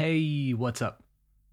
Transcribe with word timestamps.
Hey, 0.00 0.52
what's 0.52 0.80
up? 0.80 1.02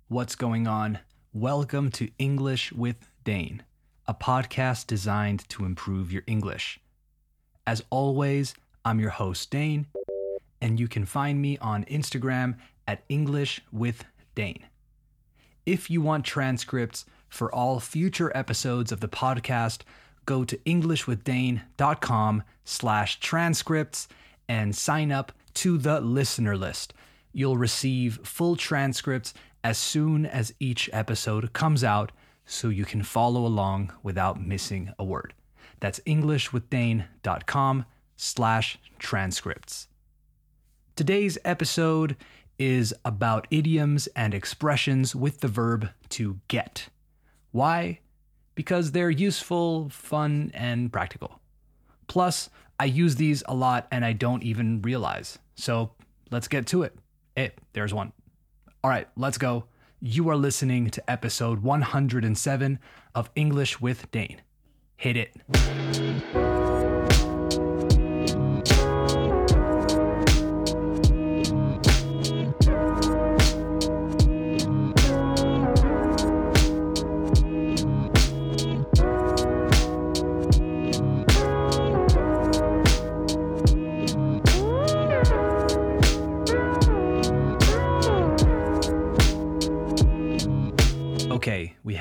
What's 0.07 0.35
going 0.35 0.67
on? 0.67 0.99
Welcome 1.33 1.91
to 1.91 2.09
English 2.17 2.71
with 2.71 2.95
Dane, 3.25 3.63
a 4.07 4.13
podcast 4.13 4.87
designed 4.87 5.43
to 5.49 5.65
improve 5.65 6.13
your 6.13 6.23
English. 6.27 6.79
As 7.65 7.83
always, 7.89 8.55
I'm 8.85 9.01
your 9.01 9.09
host, 9.09 9.51
Dane, 9.51 9.87
and 10.61 10.79
you 10.79 10.87
can 10.87 11.03
find 11.03 11.41
me 11.41 11.57
on 11.57 11.83
Instagram 11.91 12.55
at 12.87 13.03
English 13.09 13.59
with 13.73 14.05
Dane. 14.33 14.65
If 15.65 15.89
you 15.89 16.01
want 16.01 16.23
transcripts 16.23 17.03
for 17.27 17.53
all 17.53 17.81
future 17.81 18.31
episodes 18.33 18.93
of 18.93 19.01
the 19.01 19.09
podcast, 19.09 19.81
go 20.25 20.45
to 20.45 20.55
englishwithdane.com 20.59 22.43
slash 22.63 23.19
transcripts 23.19 24.07
and 24.47 24.73
sign 24.73 25.11
up 25.11 25.33
to 25.55 25.77
the 25.77 25.99
listener 25.99 26.55
list. 26.55 26.93
You'll 27.33 27.57
receive 27.57 28.19
full 28.23 28.55
transcripts 28.55 29.33
as 29.63 29.77
soon 29.77 30.25
as 30.25 30.53
each 30.59 30.89
episode 30.93 31.53
comes 31.53 31.83
out 31.83 32.11
so 32.45 32.69
you 32.69 32.85
can 32.85 33.03
follow 33.03 33.45
along 33.45 33.91
without 34.01 34.41
missing 34.41 34.93
a 34.97 35.03
word. 35.03 35.33
That's 35.79 35.99
englishwithdane.com 36.01 37.85
slash 38.15 38.79
transcripts. 38.97 39.87
Today's 40.95 41.37
episode 41.45 42.15
is 42.57 42.93
about 43.05 43.47
idioms 43.51 44.07
and 44.15 44.33
expressions 44.33 45.15
with 45.15 45.41
the 45.41 45.47
verb 45.47 45.89
to 46.09 46.39
get. 46.47 46.89
Why? 47.51 47.99
Because 48.55 48.91
they're 48.91 49.11
useful, 49.11 49.89
fun, 49.89 50.51
and 50.53 50.91
practical. 50.91 51.39
Plus, 52.07 52.49
I 52.79 52.85
use 52.85 53.15
these 53.15 53.43
a 53.47 53.53
lot 53.53 53.87
and 53.91 54.03
I 54.03 54.13
don't 54.13 54.43
even 54.43 54.81
realize. 54.81 55.37
So 55.55 55.91
let's 56.31 56.47
get 56.47 56.65
to 56.67 56.83
it. 56.83 56.95
Hey, 57.37 57.51
there's 57.73 57.93
one. 57.93 58.13
All 58.83 58.89
right, 58.89 59.07
let's 59.15 59.37
go. 59.37 59.65
You 60.01 60.27
are 60.29 60.35
listening 60.35 60.89
to 60.89 61.07
episode 61.07 61.59
107 61.59 62.79
of 63.13 63.29
English 63.35 63.79
with 63.79 64.09
Dane. 64.09 64.41
Hit 64.95 65.17
it. 65.17 65.35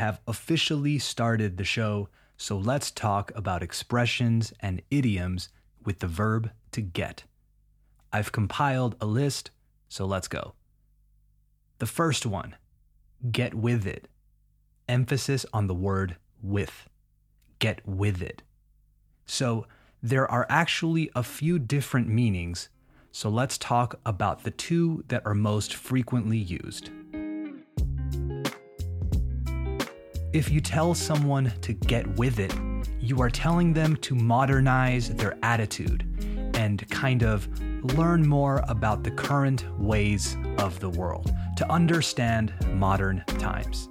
Have 0.06 0.20
officially 0.28 1.00
started 1.00 1.56
the 1.56 1.64
show, 1.64 2.08
so 2.36 2.56
let's 2.56 2.92
talk 2.92 3.32
about 3.34 3.60
expressions 3.60 4.52
and 4.60 4.80
idioms 4.88 5.48
with 5.84 5.98
the 5.98 6.06
verb 6.06 6.52
to 6.70 6.80
get. 6.80 7.24
I've 8.12 8.30
compiled 8.30 8.94
a 9.00 9.06
list, 9.06 9.50
so 9.88 10.06
let's 10.06 10.28
go. 10.28 10.54
The 11.80 11.86
first 11.86 12.24
one 12.24 12.54
get 13.32 13.52
with 13.52 13.84
it. 13.84 14.06
Emphasis 14.88 15.44
on 15.52 15.66
the 15.66 15.74
word 15.74 16.14
with. 16.40 16.88
Get 17.58 17.84
with 17.84 18.22
it. 18.22 18.44
So, 19.24 19.66
there 20.00 20.30
are 20.30 20.46
actually 20.48 21.10
a 21.16 21.24
few 21.24 21.58
different 21.58 22.06
meanings, 22.06 22.68
so 23.10 23.28
let's 23.28 23.58
talk 23.58 23.98
about 24.06 24.44
the 24.44 24.52
two 24.52 25.02
that 25.08 25.26
are 25.26 25.34
most 25.34 25.74
frequently 25.74 26.38
used. 26.38 26.90
If 30.36 30.50
you 30.50 30.60
tell 30.60 30.92
someone 30.92 31.50
to 31.62 31.72
get 31.72 32.06
with 32.18 32.40
it, 32.40 32.54
you 33.00 33.22
are 33.22 33.30
telling 33.30 33.72
them 33.72 33.96
to 34.02 34.14
modernize 34.14 35.08
their 35.08 35.38
attitude 35.42 36.04
and 36.54 36.86
kind 36.90 37.22
of 37.22 37.48
learn 37.94 38.28
more 38.28 38.62
about 38.68 39.02
the 39.02 39.12
current 39.12 39.64
ways 39.80 40.36
of 40.58 40.78
the 40.78 40.90
world, 40.90 41.34
to 41.56 41.72
understand 41.72 42.52
modern 42.74 43.24
times. 43.38 43.88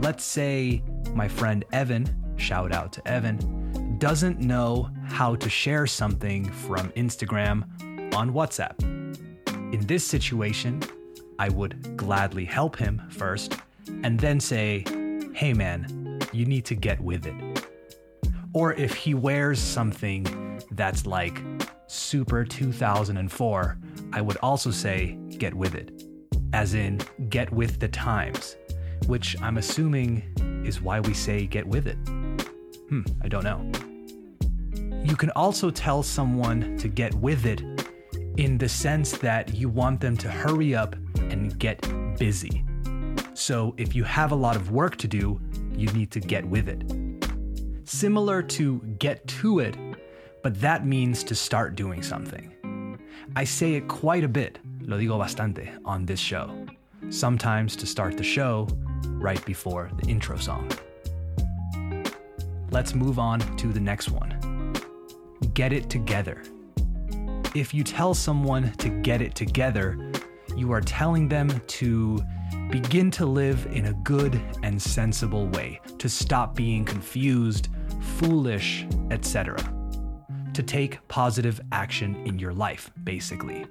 Let's 0.00 0.24
say 0.24 0.82
my 1.12 1.28
friend 1.28 1.62
Evan, 1.74 2.08
shout 2.36 2.72
out 2.72 2.90
to 2.94 3.06
Evan, 3.06 3.98
doesn't 3.98 4.40
know 4.40 4.88
how 5.04 5.34
to 5.34 5.50
share 5.50 5.86
something 5.86 6.50
from 6.52 6.88
Instagram 6.92 8.14
on 8.14 8.32
WhatsApp. 8.32 8.82
In 9.74 9.80
this 9.86 10.06
situation, 10.06 10.82
I 11.38 11.50
would 11.50 11.98
gladly 11.98 12.46
help 12.46 12.76
him 12.76 13.02
first 13.10 13.58
and 14.02 14.18
then 14.18 14.40
say, 14.40 14.82
hey 15.36 15.52
man, 15.52 16.18
you 16.32 16.46
need 16.46 16.64
to 16.64 16.74
get 16.74 16.98
with 16.98 17.26
it. 17.26 17.34
Or 18.54 18.72
if 18.72 18.94
he 18.94 19.12
wears 19.12 19.60
something 19.60 20.24
that's 20.70 21.04
like 21.04 21.42
super 21.88 22.42
2004, 22.42 23.78
I 24.14 24.20
would 24.22 24.38
also 24.38 24.70
say 24.70 25.18
get 25.36 25.52
with 25.52 25.74
it, 25.74 26.04
as 26.54 26.72
in 26.72 27.02
get 27.28 27.52
with 27.52 27.80
the 27.80 27.88
times, 27.88 28.56
which 29.08 29.36
I'm 29.42 29.58
assuming 29.58 30.22
is 30.64 30.80
why 30.80 31.00
we 31.00 31.12
say 31.12 31.44
get 31.44 31.66
with 31.66 31.86
it. 31.86 31.98
Hmm, 32.88 33.02
I 33.22 33.28
don't 33.28 33.44
know. 33.44 33.70
You 35.04 35.16
can 35.16 35.28
also 35.36 35.70
tell 35.70 36.02
someone 36.02 36.78
to 36.78 36.88
get 36.88 37.12
with 37.14 37.44
it 37.44 37.60
in 38.38 38.56
the 38.56 38.70
sense 38.70 39.18
that 39.18 39.52
you 39.52 39.68
want 39.68 40.00
them 40.00 40.16
to 40.16 40.30
hurry 40.30 40.74
up 40.74 40.96
and 41.18 41.58
get 41.58 41.86
busy. 42.18 42.65
So 43.36 43.74
if 43.76 43.94
you 43.94 44.02
have 44.04 44.32
a 44.32 44.34
lot 44.34 44.56
of 44.56 44.70
work 44.70 44.96
to 44.96 45.06
do, 45.06 45.38
you 45.70 45.88
need 45.88 46.10
to 46.12 46.20
get 46.20 46.42
with 46.42 46.70
it. 46.70 46.82
Similar 47.84 48.42
to 48.42 48.80
get 48.98 49.28
to 49.42 49.58
it, 49.58 49.76
but 50.42 50.58
that 50.62 50.86
means 50.86 51.22
to 51.24 51.34
start 51.34 51.76
doing 51.76 52.02
something. 52.02 52.98
I 53.36 53.44
say 53.44 53.74
it 53.74 53.88
quite 53.88 54.24
a 54.24 54.28
bit, 54.28 54.58
lo 54.80 54.98
digo 54.98 55.18
bastante, 55.18 55.68
on 55.84 56.06
this 56.06 56.18
show. 56.18 56.66
Sometimes 57.10 57.76
to 57.76 57.86
start 57.86 58.16
the 58.16 58.24
show 58.24 58.68
right 59.20 59.44
before 59.44 59.90
the 59.98 60.08
intro 60.08 60.38
song. 60.38 60.70
Let's 62.70 62.94
move 62.94 63.18
on 63.18 63.40
to 63.58 63.66
the 63.66 63.80
next 63.80 64.08
one. 64.08 64.72
Get 65.52 65.74
it 65.74 65.90
together. 65.90 66.42
If 67.54 67.74
you 67.74 67.84
tell 67.84 68.14
someone 68.14 68.72
to 68.78 68.88
get 68.88 69.20
it 69.20 69.34
together, 69.34 70.10
you 70.56 70.72
are 70.72 70.80
telling 70.80 71.28
them 71.28 71.60
to 71.66 72.24
begin 72.70 73.10
to 73.12 73.26
live 73.26 73.66
in 73.72 73.86
a 73.86 73.92
good 73.92 74.40
and 74.62 74.80
sensible 74.80 75.46
way, 75.48 75.80
to 75.98 76.08
stop 76.08 76.54
being 76.54 76.84
confused, 76.84 77.68
foolish, 78.18 78.86
etc. 79.10 79.56
To 80.54 80.62
take 80.62 81.06
positive 81.08 81.60
action 81.72 82.16
in 82.26 82.38
your 82.38 82.52
life, 82.52 82.90
basically. 83.04 83.66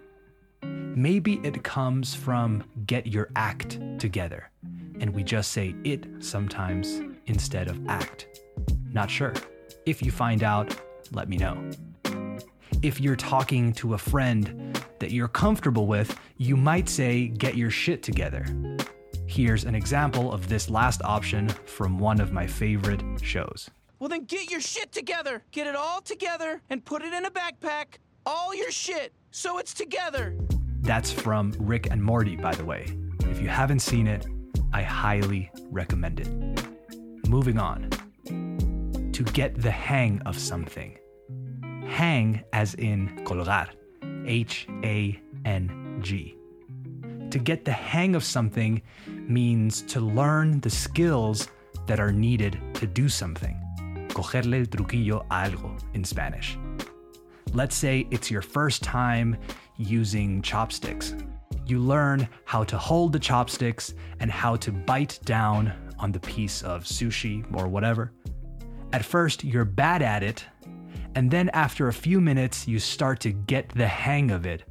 Maybe 0.63 1.41
it 1.43 1.63
comes 1.63 2.15
from 2.15 2.63
get 2.85 3.07
your 3.07 3.29
act 3.35 3.79
together, 3.99 4.49
and 4.99 5.13
we 5.13 5.23
just 5.23 5.51
say 5.51 5.75
it 5.83 6.05
sometimes 6.19 7.01
instead 7.25 7.67
of 7.67 7.79
act. 7.87 8.27
Not 8.93 9.11
sure. 9.11 9.33
If 9.85 10.01
you 10.01 10.11
find 10.11 10.41
out, 10.41 10.73
let 11.11 11.27
me 11.27 11.37
know. 11.37 11.69
If 12.81 13.01
you're 13.01 13.15
talking 13.15 13.73
to 13.73 13.93
a 13.93 13.97
friend 13.97 14.74
that 14.99 15.11
you're 15.11 15.27
comfortable 15.27 15.87
with, 15.87 16.17
you 16.37 16.55
might 16.55 16.89
say, 16.89 17.27
get 17.27 17.55
your 17.55 17.69
shit 17.69 18.03
together. 18.03 18.45
Here's 19.27 19.63
an 19.63 19.75
example 19.75 20.31
of 20.31 20.47
this 20.47 20.69
last 20.69 21.01
option 21.03 21.49
from 21.49 21.97
one 21.97 22.21
of 22.21 22.31
my 22.31 22.45
favorite 22.47 23.01
shows. 23.21 23.69
Well, 23.99 24.09
then 24.09 24.25
get 24.25 24.51
your 24.51 24.61
shit 24.61 24.91
together. 24.91 25.41
Get 25.51 25.67
it 25.67 25.75
all 25.75 26.01
together 26.01 26.61
and 26.69 26.83
put 26.83 27.01
it 27.01 27.13
in 27.13 27.25
a 27.25 27.31
backpack. 27.31 27.97
All 28.25 28.53
your 28.53 28.71
shit, 28.71 29.13
so 29.31 29.57
it's 29.57 29.73
together. 29.73 30.35
That's 30.81 31.11
from 31.11 31.53
Rick 31.59 31.87
and 31.91 32.03
Morty, 32.03 32.35
by 32.35 32.53
the 32.53 32.65
way. 32.65 32.85
If 33.21 33.41
you 33.41 33.47
haven't 33.47 33.79
seen 33.79 34.07
it, 34.07 34.25
I 34.73 34.83
highly 34.83 35.51
recommend 35.71 36.19
it. 36.19 37.27
Moving 37.27 37.57
on. 37.57 37.89
To 39.13 39.23
get 39.23 39.59
the 39.59 39.71
hang 39.71 40.21
of 40.25 40.37
something. 40.37 40.97
Hang 41.87 42.43
as 42.53 42.75
in 42.75 43.23
colgar. 43.25 43.67
H 44.25 44.67
A 44.83 45.19
N 45.45 45.99
G. 46.01 46.35
To 47.31 47.39
get 47.39 47.65
the 47.65 47.71
hang 47.71 48.15
of 48.15 48.23
something 48.23 48.81
means 49.07 49.81
to 49.83 49.99
learn 49.99 50.61
the 50.61 50.69
skills 50.69 51.47
that 51.87 51.99
are 51.99 52.11
needed 52.11 52.59
to 52.75 52.87
do 52.87 53.09
something. 53.09 53.59
Cogerle 54.09 54.59
el 54.59 54.65
truquillo 54.65 55.25
a 55.29 55.49
algo 55.49 55.77
in 55.93 56.03
Spanish. 56.03 56.57
Let's 57.53 57.75
say 57.75 58.07
it's 58.11 58.31
your 58.31 58.41
first 58.41 58.83
time 58.83 59.37
using 59.77 60.41
chopsticks. 60.41 61.15
You 61.65 61.79
learn 61.79 62.27
how 62.45 62.63
to 62.65 62.77
hold 62.77 63.11
the 63.11 63.19
chopsticks 63.19 63.93
and 64.19 64.31
how 64.31 64.55
to 64.57 64.71
bite 64.71 65.19
down 65.25 65.73
on 65.99 66.11
the 66.11 66.19
piece 66.19 66.61
of 66.63 66.83
sushi 66.83 67.43
or 67.55 67.67
whatever. 67.67 68.11
At 68.93 69.03
first, 69.03 69.43
you're 69.43 69.65
bad 69.65 70.01
at 70.01 70.23
it, 70.23 70.45
and 71.15 71.31
then 71.31 71.49
after 71.53 71.87
a 71.87 71.93
few 71.93 72.19
minutes, 72.19 72.67
you 72.67 72.77
start 72.77 73.21
to 73.21 73.31
get 73.31 73.69
the 73.69 73.87
hang 73.87 74.31
of 74.31 74.45
it, 74.45 74.63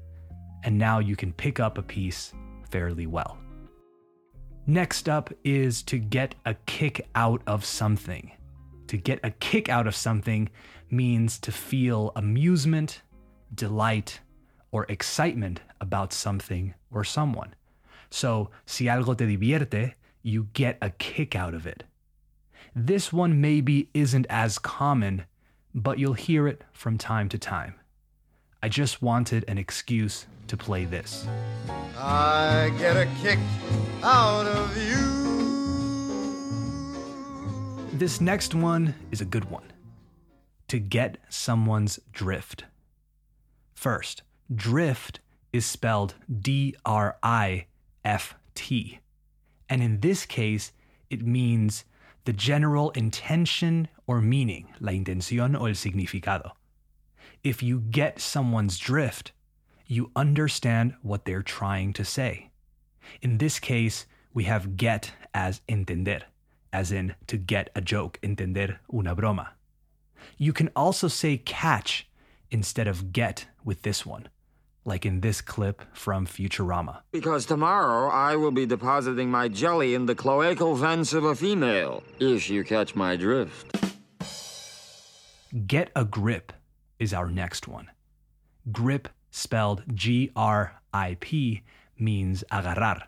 and 0.63 0.79
now 0.79 0.99
you 0.99 1.17
can 1.17 1.33
pick 1.33 1.59
up 1.59 1.79
a 1.79 1.83
piece 1.83 2.35
fairly 2.71 3.07
well. 3.07 3.39
Next 4.67 5.09
up 5.09 5.33
is 5.43 5.83
to 5.85 5.99
get 5.99 6.35
a 6.45 6.55
kick 6.67 7.09
out 7.15 7.43
of 7.47 7.65
something. 7.65 8.31
To 8.89 8.97
get 8.99 9.21
a 9.23 9.31
kick 9.31 9.69
out 9.69 9.87
of 9.87 9.95
something 9.95 10.51
means 10.91 11.39
to 11.41 11.53
feel 11.53 12.13
amusement, 12.17 13.03
delight, 13.55 14.21
or 14.71 14.85
excitement 14.89 15.61
about 15.81 16.13
something 16.13 16.75
or 16.91 17.05
someone. 17.05 17.55
So, 18.11 18.51
si 18.67 18.85
algo 18.85 19.17
te 19.17 19.25
divierte, 19.25 19.95
you 20.23 20.49
get 20.53 20.79
a 20.83 20.91
kick 20.91 21.35
out 21.35 21.55
of 21.55 21.67
it. 21.67 21.85
This 22.75 23.13
one 23.13 23.41
maybe 23.41 23.89
isn't 23.95 24.27
as 24.29 24.59
common, 24.59 25.25
but 25.75 25.99
you'll 25.99 26.15
hear 26.15 26.47
it 26.47 26.63
from 26.73 26.97
time 26.97 27.29
to 27.31 27.39
time. 27.39 27.75
I 28.63 28.69
just 28.69 29.03
wanted 29.03 29.45
an 29.49 29.59
excuse 29.59 30.27
to 30.47 30.57
play 30.57 30.85
this. 30.85 31.27
I 31.99 32.73
get 32.79 32.97
a 32.97 33.09
kick 33.21 33.39
out 34.03 34.47
of 34.47 34.77
you. 34.77 35.25
This 37.99 38.21
next 38.21 38.55
one 38.55 38.95
is 39.11 39.21
a 39.21 39.25
good 39.25 39.51
one. 39.51 39.73
To 40.69 40.79
get 40.79 41.19
someone's 41.29 42.01
drift. 42.13 42.65
First, 43.75 44.23
drift 44.55 45.21
is 45.53 45.67
spelled 45.67 46.15
D 46.41 46.75
R 46.85 47.17
I 47.23 47.67
F 48.05 48.35
T. 48.55 49.01
And 49.69 49.83
in 49.83 50.01
this 50.01 50.27
case, 50.27 50.73
it 51.11 51.23
means 51.27 51.85
the 52.25 52.33
general 52.33 52.91
intention 52.91 53.89
or 54.07 54.21
meaning, 54.21 54.69
la 54.81 54.93
intención 54.93 55.57
o 55.59 55.67
el 55.67 55.75
significado. 55.75 56.53
If 57.43 57.63
you 57.63 57.81
get 57.81 58.21
someone's 58.21 58.79
drift, 58.79 59.33
you 59.87 60.11
understand 60.17 60.95
what 61.03 61.25
they're 61.25 61.43
trying 61.43 61.93
to 61.95 62.05
say. 62.05 62.51
In 63.21 63.39
this 63.39 63.61
case, 63.61 64.07
we 64.33 64.45
have 64.45 64.77
get 64.77 65.13
as 65.35 65.61
entender, 65.69 66.23
as 66.73 66.91
in 66.91 67.15
to 67.27 67.37
get 67.37 67.71
a 67.75 67.81
joke, 67.81 68.19
entender 68.23 68.81
una 68.93 69.15
broma. 69.15 69.49
You 70.39 70.53
can 70.53 70.71
also 70.75 71.09
say 71.09 71.37
catch 71.37 72.09
instead 72.51 72.89
of 72.89 73.13
get 73.13 73.47
with 73.65 73.83
this 73.83 74.07
one, 74.07 74.29
like 74.85 75.07
in 75.07 75.21
this 75.21 75.41
clip 75.41 75.83
from 75.93 76.27
Futurama. 76.27 77.01
Because 77.13 77.47
tomorrow 77.47 78.11
I 78.11 78.37
will 78.37 78.51
be 78.51 78.67
depositing 78.67 79.31
my 79.31 79.49
jelly 79.49 79.95
in 79.95 80.07
the 80.07 80.15
cloacal 80.15 80.77
vents 80.77 81.13
of 81.13 81.25
a 81.25 81.35
female, 81.35 82.03
if 82.21 82.51
you 82.51 82.65
catch 82.65 82.95
my 82.95 83.17
drift. 83.17 83.67
Get 85.67 85.91
a 85.95 86.05
grip 86.05 86.53
is 86.99 87.15
our 87.15 87.31
next 87.31 87.69
one. 87.69 87.91
Grip, 88.73 89.09
spelled 89.31 89.83
G 89.95 90.31
R 90.37 90.81
I 90.93 91.17
P, 91.21 91.63
means 91.99 92.45
agarrar, 92.51 93.03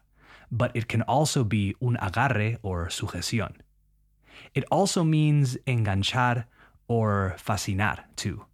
but 0.50 0.70
it 0.74 0.88
can 0.88 1.02
also 1.02 1.44
be 1.44 1.74
un 1.80 1.96
agarre 2.00 2.58
or 2.62 2.86
sujeción. 2.86 3.56
It 4.54 4.64
also 4.70 5.02
means 5.02 5.56
enganchar 5.66 6.44
or 6.88 7.36
fascinar 7.38 8.04
too. 8.16 8.44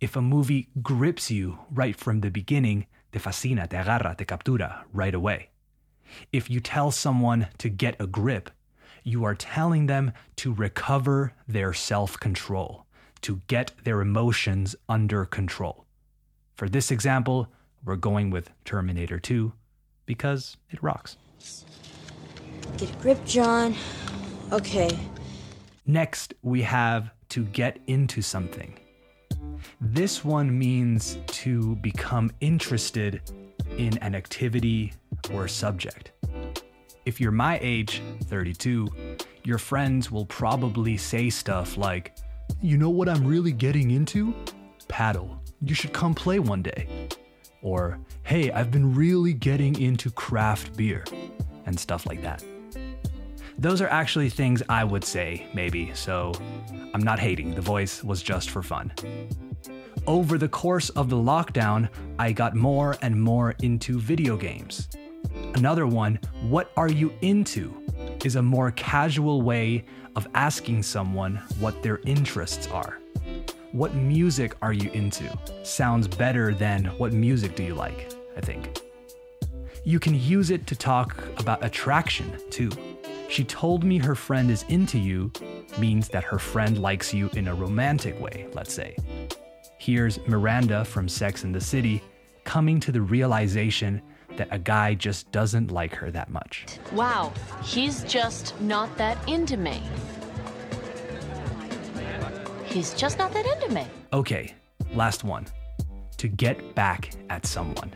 If 0.00 0.16
a 0.16 0.22
movie 0.22 0.68
grips 0.82 1.30
you 1.30 1.58
right 1.70 1.96
from 1.96 2.20
the 2.20 2.30
beginning, 2.30 2.86
te 3.12 3.18
fascina, 3.18 3.68
te 3.68 3.76
agarra, 3.76 4.16
te 4.16 4.24
captura 4.24 4.84
right 4.92 5.14
away. 5.14 5.50
If 6.32 6.50
you 6.50 6.60
tell 6.60 6.90
someone 6.90 7.48
to 7.58 7.68
get 7.68 7.96
a 8.00 8.06
grip, 8.06 8.50
you 9.02 9.24
are 9.24 9.34
telling 9.34 9.86
them 9.86 10.12
to 10.36 10.52
recover 10.52 11.32
their 11.46 11.72
self 11.72 12.18
control, 12.18 12.86
to 13.22 13.40
get 13.46 13.72
their 13.84 14.00
emotions 14.00 14.74
under 14.88 15.24
control. 15.24 15.84
For 16.56 16.68
this 16.68 16.90
example, 16.90 17.48
we're 17.84 17.96
going 17.96 18.30
with 18.30 18.50
Terminator 18.64 19.18
2 19.18 19.52
because 20.06 20.56
it 20.70 20.82
rocks. 20.82 21.16
Get 22.78 22.90
a 22.90 22.96
grip, 22.98 23.24
John. 23.24 23.74
Okay. 24.52 24.96
Next, 25.86 26.34
we 26.42 26.62
have 26.62 27.10
to 27.30 27.44
get 27.44 27.78
into 27.86 28.22
something. 28.22 28.78
This 29.80 30.24
one 30.24 30.56
means 30.58 31.18
to 31.26 31.76
become 31.76 32.30
interested 32.40 33.20
in 33.76 33.98
an 33.98 34.14
activity 34.14 34.92
or 35.32 35.48
subject. 35.48 36.12
If 37.04 37.20
you're 37.20 37.32
my 37.32 37.58
age, 37.60 38.02
32, 38.24 38.88
your 39.44 39.58
friends 39.58 40.10
will 40.10 40.26
probably 40.26 40.96
say 40.96 41.28
stuff 41.30 41.76
like, 41.76 42.16
You 42.62 42.78
know 42.78 42.90
what 42.90 43.08
I'm 43.08 43.26
really 43.26 43.52
getting 43.52 43.90
into? 43.90 44.34
Paddle. 44.88 45.38
You 45.60 45.74
should 45.74 45.92
come 45.92 46.14
play 46.14 46.38
one 46.38 46.62
day. 46.62 46.88
Or, 47.62 47.98
Hey, 48.22 48.50
I've 48.50 48.70
been 48.70 48.94
really 48.94 49.34
getting 49.34 49.78
into 49.80 50.10
craft 50.10 50.76
beer, 50.76 51.04
and 51.66 51.78
stuff 51.78 52.06
like 52.06 52.22
that. 52.22 52.42
Those 53.58 53.80
are 53.80 53.88
actually 53.88 54.30
things 54.30 54.62
I 54.68 54.84
would 54.84 55.04
say, 55.04 55.46
maybe, 55.54 55.92
so 55.94 56.32
I'm 56.92 57.02
not 57.02 57.18
hating. 57.18 57.54
The 57.54 57.60
voice 57.60 58.02
was 58.02 58.22
just 58.22 58.50
for 58.50 58.62
fun. 58.62 58.92
Over 60.06 60.38
the 60.38 60.48
course 60.48 60.90
of 60.90 61.08
the 61.08 61.16
lockdown, 61.16 61.88
I 62.18 62.32
got 62.32 62.54
more 62.54 62.96
and 63.02 63.20
more 63.20 63.54
into 63.62 63.98
video 63.98 64.36
games. 64.36 64.88
Another 65.54 65.86
one, 65.86 66.18
what 66.42 66.70
are 66.76 66.90
you 66.90 67.12
into? 67.22 67.74
is 68.24 68.36
a 68.36 68.42
more 68.42 68.70
casual 68.70 69.42
way 69.42 69.84
of 70.16 70.26
asking 70.34 70.82
someone 70.82 71.36
what 71.58 71.82
their 71.82 72.00
interests 72.06 72.68
are. 72.68 72.98
What 73.72 73.94
music 73.94 74.54
are 74.62 74.72
you 74.72 74.90
into? 74.92 75.30
Sounds 75.62 76.08
better 76.08 76.54
than 76.54 76.86
what 76.96 77.12
music 77.12 77.56
do 77.56 77.62
you 77.62 77.74
like, 77.74 78.12
I 78.36 78.40
think. 78.40 78.80
You 79.84 80.00
can 80.00 80.18
use 80.18 80.50
it 80.50 80.66
to 80.68 80.76
talk 80.76 81.22
about 81.38 81.64
attraction 81.64 82.38
too. 82.50 82.70
She 83.28 83.44
told 83.44 83.84
me 83.84 83.98
her 83.98 84.14
friend 84.14 84.50
is 84.50 84.64
into 84.68 84.98
you 84.98 85.30
means 85.78 86.08
that 86.08 86.24
her 86.24 86.38
friend 86.38 86.78
likes 86.78 87.12
you 87.12 87.28
in 87.34 87.48
a 87.48 87.54
romantic 87.54 88.18
way, 88.20 88.46
let's 88.54 88.72
say. 88.72 88.96
Here's 89.84 90.18
Miranda 90.26 90.82
from 90.82 91.10
Sex 91.10 91.44
and 91.44 91.54
the 91.54 91.60
City 91.60 92.02
coming 92.44 92.80
to 92.80 92.90
the 92.90 93.02
realization 93.02 94.00
that 94.38 94.48
a 94.50 94.58
guy 94.58 94.94
just 94.94 95.30
doesn't 95.30 95.70
like 95.70 95.94
her 95.94 96.10
that 96.10 96.30
much. 96.30 96.64
Wow, 96.92 97.34
he's 97.62 98.02
just 98.04 98.58
not 98.62 98.96
that 98.96 99.18
into 99.28 99.58
me. 99.58 99.82
He's 102.64 102.94
just 102.94 103.18
not 103.18 103.34
that 103.34 103.44
into 103.44 103.74
me. 103.74 103.86
Okay, 104.14 104.54
last 104.94 105.22
one. 105.22 105.44
To 106.16 106.28
get 106.28 106.74
back 106.74 107.10
at 107.28 107.44
someone. 107.44 107.92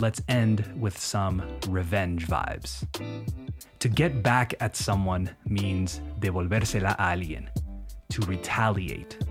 Let's 0.00 0.20
end 0.28 0.68
with 0.76 0.98
some 0.98 1.40
revenge 1.68 2.26
vibes. 2.26 2.84
To 3.78 3.88
get 3.88 4.24
back 4.24 4.54
at 4.58 4.74
someone 4.74 5.30
means 5.44 6.00
devolvérsela 6.18 6.96
a 6.98 7.16
alguien, 7.16 7.46
to 8.08 8.22
retaliate. 8.22 9.24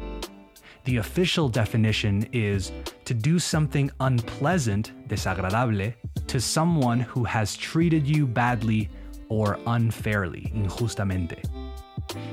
The 0.85 0.97
official 0.97 1.49
definition 1.49 2.29
is 2.31 2.71
to 3.05 3.15
do 3.15 3.39
something 3.39 3.89
unpleasant, 4.01 4.91
desagradable, 5.07 5.95
to 6.27 6.39
someone 6.39 6.99
who 6.99 7.23
has 7.23 7.57
treated 7.57 8.05
you 8.05 8.27
badly 8.27 8.89
or 9.27 9.57
unfairly, 9.65 10.51
injustamente. 10.55 11.43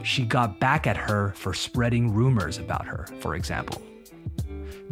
She 0.02 0.26
got 0.26 0.61
back 0.61 0.87
at 0.87 0.99
her 0.99 1.32
for 1.35 1.54
spreading 1.54 2.12
rumors 2.12 2.59
about 2.59 2.87
her, 2.87 3.06
for 3.21 3.37
example. 3.37 3.80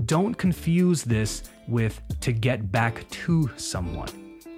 Don't 0.07 0.35
confuse 0.35 1.03
this 1.03 1.43
with 1.69 2.01
to 2.21 2.33
get 2.33 2.73
back 2.73 3.07
to 3.11 3.51
someone, 3.59 4.09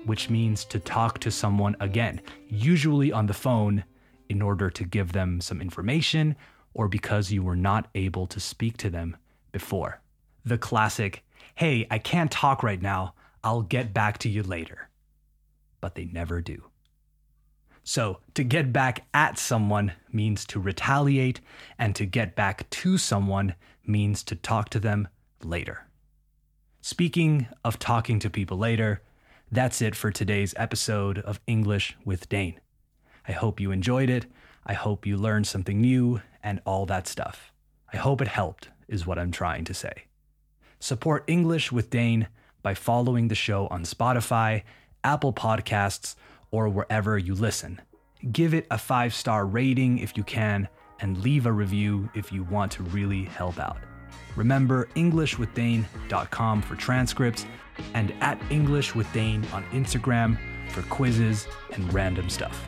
which 0.06 0.30
means 0.30 0.64
to 0.66 0.78
talk 0.78 1.18
to 1.18 1.30
someone 1.32 1.75
again, 1.80 2.21
usually 2.49 3.11
on 3.11 3.26
the 3.26 3.35
phone, 3.35 3.82
in 4.28 4.40
order 4.40 4.71
to 4.71 4.85
give 4.85 5.11
them 5.11 5.40
some 5.40 5.61
information 5.61 6.37
or 6.75 6.88
because 6.88 7.31
you 7.31 7.43
were 7.43 7.57
not 7.57 7.88
able 7.95 8.26
to 8.26 8.41
speak 8.41 8.76
to 8.79 8.91
them 8.91 9.17
before. 9.52 10.00
The 10.45 10.59
classic, 10.59 11.25
hey, 11.55 11.87
I 11.91 11.99
can't 11.99 12.31
talk 12.31 12.62
right 12.62 12.81
now, 12.81 13.14
I'll 13.45 13.62
get 13.62 13.93
back 13.93 14.19
to 14.19 14.29
you 14.29 14.43
later. 14.43 14.88
But 15.81 15.95
they 15.95 16.05
never 16.07 16.41
do. 16.41 16.64
So, 17.85 18.21
to 18.35 18.45
get 18.45 18.73
back 18.73 19.07
at 19.12 19.38
someone 19.38 19.93
means 20.12 20.45
to 20.47 20.61
retaliate, 20.61 21.41
and 21.79 21.97
to 21.97 22.07
get 22.07 22.37
back 22.37 22.71
to 22.71 22.97
someone 22.97 23.57
means 23.85 24.23
to 24.25 24.37
talk 24.37 24.69
to 24.71 24.79
them 24.79 25.09
later. 25.43 25.87
Speaking 26.81 27.49
of 27.64 27.81
talking 27.81 28.21
to 28.21 28.31
people 28.31 28.57
later, 28.57 29.02
that's 29.50 29.83
it 29.83 29.97
for 29.97 30.11
today's 30.11 30.55
episode 30.57 31.19
of 31.19 31.41
English 31.47 31.97
with 32.05 32.29
Dane. 32.29 32.61
I 33.26 33.33
hope 33.33 33.61
you 33.61 33.71
enjoyed 33.71 34.11
it. 34.11 34.26
I 34.64 34.75
hope 34.75 35.07
you 35.07 35.16
learned 35.16 35.47
something 35.47 35.81
new 35.81 36.21
and 36.42 36.61
all 36.64 36.87
that 36.87 37.09
stuff. 37.09 37.52
I 37.92 37.97
hope 37.97 38.21
it 38.21 38.28
helped, 38.28 38.69
is 38.88 39.07
what 39.07 39.19
I'm 39.19 39.31
trying 39.31 39.64
to 39.64 39.75
say. 39.75 40.04
Support 40.78 41.25
English 41.26 41.71
with 41.73 41.90
Dane 41.90 42.28
by 42.62 42.75
following 42.75 43.28
the 43.28 43.35
show 43.35 43.66
on 43.69 43.85
Spotify, 43.85 44.62
Apple 45.04 45.33
Podcasts, 45.33 46.14
or 46.50 46.69
wherever 46.69 47.19
you 47.19 47.35
listen. 47.35 47.81
Give 48.31 48.54
it 48.54 48.66
a 48.71 48.78
five 48.78 49.14
star 49.14 49.45
rating 49.47 49.99
if 49.99 50.16
you 50.16 50.23
can, 50.23 50.69
and 51.00 51.19
leave 51.23 51.47
a 51.47 51.52
review 51.52 52.09
if 52.14 52.33
you 52.33 52.45
want 52.45 52.71
to 52.73 52.83
really 52.85 53.25
help 53.25 53.59
out. 53.59 53.78
Remember 54.37 54.88
EnglishWithDane.com 54.95 56.62
for 56.62 56.76
transcripts 56.76 57.45
and 57.95 58.14
at 58.21 58.40
English 58.50 58.95
with 58.95 59.12
Dane 59.12 59.45
on 59.52 59.64
Instagram 59.73 60.38
for 60.71 60.83
quizzes 60.83 61.47
and 61.73 61.92
random 61.92 62.31
stuff. 62.31 62.66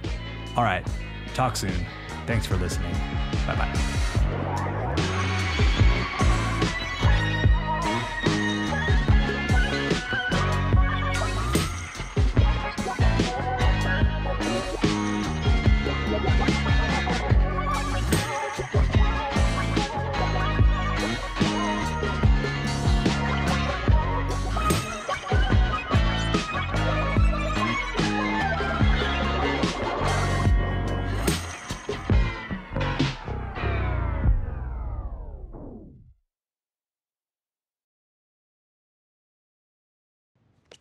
All 0.57 0.65
right, 0.65 0.87
talk 1.35 1.57
soon. 1.57 1.87
Thanks 2.27 2.47
for 2.47 2.57
listening. 2.57 2.95
Bye 3.47 3.57
bye. 3.57 4.71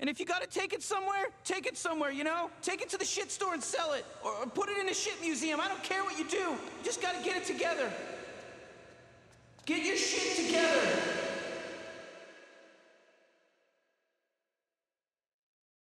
And 0.04 0.10
if 0.10 0.20
you 0.20 0.26
gotta 0.26 0.48
take 0.48 0.74
it 0.74 0.84
somewhere, 0.84 1.28
take 1.46 1.66
it 1.66 1.78
somewhere, 1.78 2.12
you 2.12 2.26
know? 2.26 2.50
Take 2.62 2.82
it 2.82 2.90
to 2.90 2.98
the 2.98 3.06
shit 3.06 3.32
store 3.32 3.54
and 3.54 3.64
sell 3.64 3.94
it. 3.94 4.04
Or, 4.22 4.34
or 4.34 4.46
put 4.48 4.68
it 4.68 4.78
in 4.78 4.90
a 4.90 4.94
shit 4.94 5.14
museum. 5.22 5.62
I 5.62 5.70
don't 5.70 5.82
care 5.82 6.04
what 6.04 6.20
you 6.20 6.28
do. 6.28 6.36
You 6.40 6.58
just 6.84 7.02
gotta 7.02 7.24
get 7.24 7.38
it 7.38 7.46
together. 7.46 7.90
Get 9.66 9.86
your 9.86 9.96
shit 9.96 10.46
together. 10.46 11.23